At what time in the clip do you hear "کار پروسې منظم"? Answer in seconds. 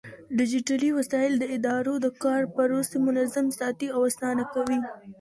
2.23-3.47